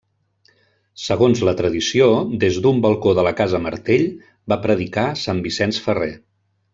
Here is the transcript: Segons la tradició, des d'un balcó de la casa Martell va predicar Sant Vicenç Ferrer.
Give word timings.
Segons 1.07 1.41
la 1.49 1.53
tradició, 1.59 2.07
des 2.45 2.57
d'un 2.65 2.81
balcó 2.87 3.13
de 3.19 3.25
la 3.29 3.33
casa 3.43 3.59
Martell 3.69 4.07
va 4.55 4.59
predicar 4.67 5.05
Sant 5.25 5.45
Vicenç 5.49 5.81
Ferrer. 5.89 6.09